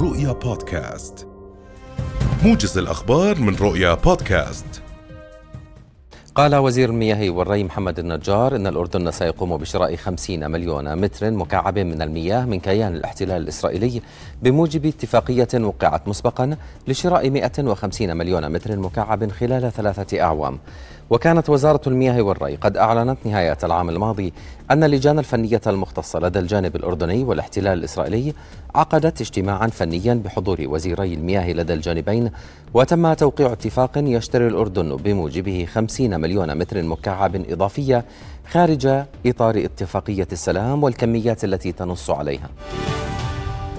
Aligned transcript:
رؤيا 0.00 0.32
بودكاست. 0.32 1.26
موجز 2.44 2.78
الأخبار 2.78 3.38
من 3.38 3.56
رؤيا 3.56 3.94
بودكاست. 3.94 4.82
قال 6.34 6.56
وزير 6.56 6.90
المياه 6.90 7.30
والري 7.30 7.64
محمد 7.64 7.98
النجار 7.98 8.56
إن 8.56 8.66
الأردن 8.66 9.10
سيقوم 9.10 9.56
بشراء 9.56 9.96
50 9.96 10.50
مليون 10.50 10.96
متر 10.96 11.30
مكعب 11.30 11.78
من 11.78 12.02
المياه 12.02 12.44
من 12.44 12.60
كيان 12.60 12.94
الاحتلال 12.94 13.42
الإسرائيلي 13.42 14.02
بموجب 14.42 14.86
اتفاقية 14.86 15.48
وقعت 15.54 16.08
مسبقا 16.08 16.56
لشراء 16.88 17.30
150 17.30 18.16
مليون 18.16 18.52
متر 18.52 18.76
مكعب 18.76 19.30
خلال 19.30 19.72
ثلاثة 19.72 20.20
أعوام. 20.20 20.58
وكانت 21.10 21.50
وزارة 21.50 21.80
المياه 21.86 22.22
والري 22.22 22.56
قد 22.56 22.76
أعلنت 22.76 23.18
نهاية 23.24 23.58
العام 23.64 23.88
الماضي 23.90 24.32
أن 24.70 24.84
اللجان 24.84 25.18
الفنية 25.18 25.60
المختصة 25.66 26.18
لدى 26.18 26.38
الجانب 26.38 26.76
الأردني 26.76 27.24
والاحتلال 27.24 27.78
الإسرائيلي 27.78 28.34
عقدت 28.74 29.20
اجتماعا 29.20 29.66
فنيا 29.66 30.14
بحضور 30.14 30.56
وزيري 30.60 31.14
المياه 31.14 31.52
لدى 31.52 31.74
الجانبين 31.74 32.30
وتم 32.74 33.12
توقيع 33.12 33.52
اتفاق 33.52 33.90
يشتري 33.96 34.46
الأردن 34.46 34.96
بموجبه 34.96 35.66
50 35.72 36.20
مليون 36.20 36.58
متر 36.58 36.82
مكعب 36.82 37.36
إضافية 37.36 38.04
خارج 38.50 38.86
إطار 39.26 39.64
اتفاقية 39.64 40.28
السلام 40.32 40.82
والكميات 40.82 41.44
التي 41.44 41.72
تنص 41.72 42.10
عليها. 42.10 42.48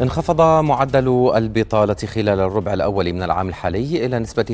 انخفض 0.01 0.41
معدل 0.41 1.31
البطالة 1.35 1.93
خلال 1.93 2.39
الربع 2.39 2.73
الأول 2.73 3.13
من 3.13 3.23
العام 3.23 3.49
الحالي 3.49 4.05
إلى 4.05 4.19
نسبة 4.19 4.45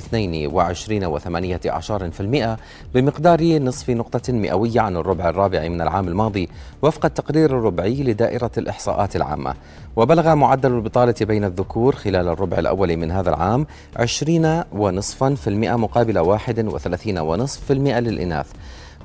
22.18% 2.56 2.94
بمقدار 2.94 3.60
نصف 3.60 3.90
نقطة 3.90 4.34
مئوية 4.34 4.82
عن 4.82 4.98
الربع 4.98 5.30
الرابع 5.30 5.68
من 5.68 5.82
العام 5.82 6.08
الماضي 6.08 6.50
وفق 6.82 7.06
التقرير 7.06 7.58
الربعي 7.58 8.04
لدائرة 8.04 8.52
الإحصاءات 8.58 9.16
العامة. 9.16 9.54
وبلغ 9.96 10.36
معدل 10.36 10.72
البطالة 10.72 11.16
بين 11.22 11.44
الذكور 11.44 11.96
خلال 11.96 12.28
الربع 12.28 12.58
الأول 12.60 12.98
من 12.98 13.12
هذا 13.12 13.30
العام 13.30 13.68
20 13.96 14.64
ونصفا 14.74 15.36
في 15.36 15.50
المئة 15.50 15.76
مقابل 15.76 16.20
31 16.20 17.18
ونصف 17.18 17.66
في 17.66 17.74
المئة 17.74 18.00
للإناث. 18.00 18.48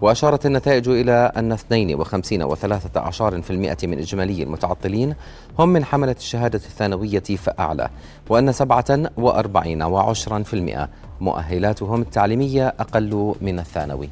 وأشارت 0.01 0.47
النتائج 0.47 0.89
إلى 0.89 1.33
أن 1.37 1.53
52 1.53 2.51
و13% 2.51 3.85
من 3.85 3.99
إجمالي 3.99 4.43
المتعطلين 4.43 5.15
هم 5.59 5.69
من 5.69 5.85
حملة 5.85 6.17
الشهادة 6.19 6.59
الثانوية 6.59 7.21
فأعلى 7.21 7.89
وأن 8.29 8.53
47 8.53 10.15
و10% 10.15 10.89
مؤهلاتهم 11.21 12.01
التعليمية 12.01 12.69
أقل 12.69 13.35
من 13.41 13.59
الثانوي. 13.59 14.09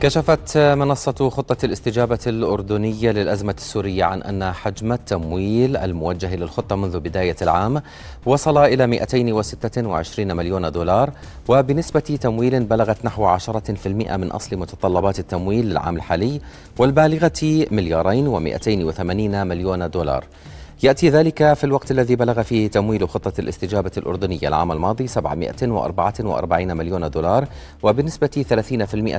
كشفت 0.00 0.58
منصة 0.58 1.30
خطة 1.30 1.64
الاستجابة 1.64 2.18
الأردنية 2.26 3.10
للأزمة 3.10 3.54
السورية 3.58 4.04
عن 4.04 4.22
أن 4.22 4.52
حجم 4.52 4.92
التمويل 4.92 5.76
الموجه 5.76 6.36
للخطة 6.36 6.76
منذ 6.76 7.00
بداية 7.00 7.36
العام 7.42 7.82
وصل 8.26 8.58
إلى 8.58 8.86
226 8.86 10.36
مليون 10.36 10.72
دولار 10.72 11.10
وبنسبة 11.48 12.00
تمويل 12.00 12.64
بلغت 12.64 13.04
نحو 13.04 13.38
10% 13.38 13.40
من 13.86 14.30
أصل 14.30 14.56
متطلبات 14.56 15.18
التمويل 15.18 15.66
للعام 15.66 15.96
الحالي 15.96 16.40
والبالغة 16.78 17.66
مليارين 17.70 18.54
و280 18.56 19.00
مليون 19.34 19.90
دولار. 19.90 20.24
يأتي 20.82 21.08
ذلك 21.08 21.52
في 21.52 21.64
الوقت 21.64 21.90
الذي 21.90 22.16
بلغ 22.16 22.42
فيه 22.42 22.68
تمويل 22.68 23.08
خطة 23.08 23.40
الاستجابة 23.40 23.90
الأردنية 23.96 24.48
العام 24.48 24.72
الماضي 24.72 25.06
744 25.06 26.76
مليون 26.76 27.10
دولار 27.10 27.48
وبنسبة 27.82 28.44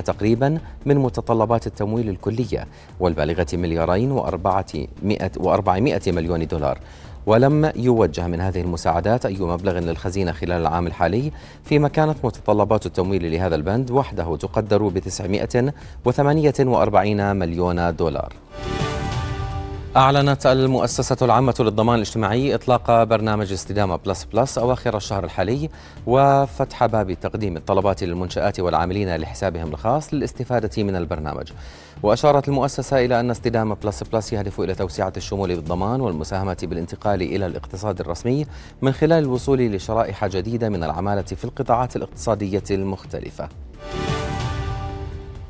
تقريبا 0.00 0.58
من 0.86 0.98
متطلبات 0.98 1.66
التمويل 1.66 2.08
الكلية 2.08 2.66
والبالغة 3.00 3.46
مليارين 3.52 4.20
و400 4.20 6.08
مليون 6.08 6.46
دولار. 6.46 6.78
ولم 7.26 7.72
يوجه 7.76 8.26
من 8.26 8.40
هذه 8.40 8.60
المساعدات 8.60 9.26
أي 9.26 9.36
مبلغ 9.40 9.78
للخزينة 9.78 10.32
خلال 10.32 10.60
العام 10.60 10.86
الحالي 10.86 11.32
فيما 11.64 11.88
كانت 11.88 12.16
متطلبات 12.24 12.86
التمويل 12.86 13.32
لهذا 13.32 13.54
البند 13.54 13.90
وحده 13.90 14.36
تقدر 14.36 14.88
ب 14.88 14.98
948 14.98 17.36
مليون 17.36 17.96
دولار. 17.96 18.32
أعلنت 19.96 20.46
المؤسسة 20.46 21.16
العامة 21.22 21.54
للضمان 21.60 21.96
الاجتماعي 21.96 22.54
إطلاق 22.54 23.02
برنامج 23.04 23.52
استدامة 23.52 23.96
plus 23.96 24.24
plus 24.24 24.58
أواخر 24.58 24.96
الشهر 24.96 25.24
الحالي 25.24 25.70
وفتح 26.06 26.86
باب 26.86 27.12
تقديم 27.12 27.56
الطلبات 27.56 28.02
للمنشآت 28.02 28.60
والعاملين 28.60 29.16
لحسابهم 29.16 29.68
الخاص 29.68 30.14
للاستفادة 30.14 30.82
من 30.82 30.96
البرنامج. 30.96 31.52
وأشارت 32.02 32.48
المؤسسة 32.48 33.04
إلى 33.04 33.20
أن 33.20 33.30
استدامة 33.30 33.74
plus 33.74 34.02
plus 34.02 34.32
يهدف 34.32 34.60
إلى 34.60 34.74
توسعة 34.74 35.12
الشمول 35.16 35.54
بالضمان 35.54 36.00
والمساهمة 36.00 36.56
بالانتقال 36.62 37.22
إلى 37.22 37.46
الاقتصاد 37.46 38.00
الرسمي 38.00 38.46
من 38.82 38.92
خلال 38.92 39.24
الوصول 39.24 39.58
لشرائح 39.58 40.26
جديدة 40.26 40.68
من 40.68 40.84
العمالة 40.84 41.22
في 41.22 41.44
القطاعات 41.44 41.96
الاقتصادية 41.96 42.64
المختلفة. 42.70 43.48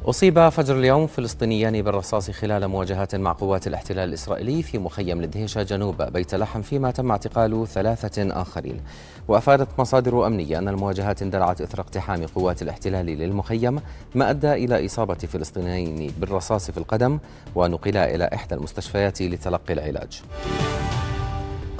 أصيب 0.06 0.48
فجر 0.48 0.78
اليوم 0.78 1.06
فلسطينيان 1.06 1.82
بالرصاص 1.82 2.30
خلال 2.30 2.68
مواجهات 2.68 3.14
مع 3.14 3.32
قوات 3.32 3.66
الاحتلال 3.66 4.08
الإسرائيلي 4.08 4.62
في 4.62 4.78
مخيم 4.78 5.20
الدهيشة 5.20 5.62
جنوب 5.62 6.02
بيت 6.02 6.34
لحم 6.34 6.62
فيما 6.62 6.90
تم 6.90 7.10
اعتقال 7.10 7.68
ثلاثة 7.68 8.42
آخرين. 8.42 8.80
وأفادت 9.28 9.68
مصادر 9.78 10.26
أمنية 10.26 10.58
أن 10.58 10.68
المواجهات 10.68 11.22
اندلعت 11.22 11.60
إثر 11.60 11.80
اقتحام 11.80 12.26
قوات 12.26 12.62
الاحتلال 12.62 13.06
للمخيم 13.06 13.80
ما 14.14 14.30
أدى 14.30 14.52
إلى 14.52 14.86
إصابة 14.86 15.14
فلسطينيين 15.14 16.12
بالرصاص 16.18 16.70
في 16.70 16.78
القدم 16.78 17.18
ونقلا 17.54 18.14
إلى 18.14 18.30
إحدى 18.34 18.54
المستشفيات 18.54 19.22
لتلقي 19.22 19.72
العلاج. 19.72 20.22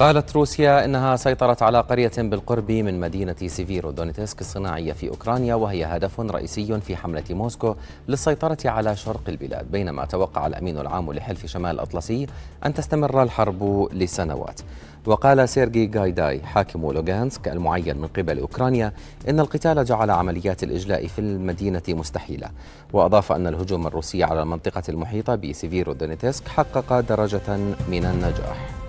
قالت 0.03 0.33
روسيا 0.33 0.85
إنها 0.85 1.17
سيطرت 1.17 1.63
على 1.63 1.81
قرية 1.81 2.13
بالقرب 2.19 2.71
من 2.73 3.01
مدينة 3.01 3.37
سيفيرو 3.47 3.91
دونيتسك 3.91 4.41
الصناعية 4.41 4.93
في 4.93 5.09
أوكرانيا 5.09 5.55
وهي 5.55 5.85
هدف 5.85 6.21
رئيسي 6.21 6.81
في 6.81 6.97
حملة 6.97 7.25
موسكو 7.31 7.75
للسيطرة 8.09 8.59
على 8.65 8.97
شرق 8.97 9.21
البلاد 9.29 9.71
بينما 9.71 10.05
توقع 10.05 10.47
الأمين 10.47 10.79
العام 10.79 11.13
لحلف 11.13 11.47
شمال 11.47 11.71
الاطلسي 11.71 12.27
أن 12.67 12.75
تستمر 12.75 13.23
الحرب 13.23 13.89
لسنوات. 13.93 14.61
وقال 15.07 15.49
سيرجي 15.49 15.91
غايداي 15.99 16.43
حاكم 16.43 16.93
لوغانسك 16.93 17.49
المعين 17.49 17.97
من 17.97 18.09
قبل 18.09 18.39
أوكرانيا 18.39 18.93
إن 19.29 19.41
القتال 19.41 19.85
جعل 19.85 20.11
عمليات 20.11 20.63
الإجلاء 20.63 21.07
في 21.07 21.19
المدينة 21.19 21.83
مستحيلة. 21.89 22.49
وأضاف 22.93 23.33
أن 23.33 23.47
الهجوم 23.47 23.87
الروسي 23.87 24.25
على 24.25 24.43
المنطقة 24.43 24.83
المحيطة 24.89 25.35
بسيفيرو 25.35 25.93
دونيتسك 25.93 26.49
حقق 26.49 27.01
درجة 27.01 27.57
من 27.89 28.05
النجاح. 28.05 28.82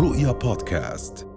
رؤيا 0.00 0.32
بودكاست. 0.32 1.29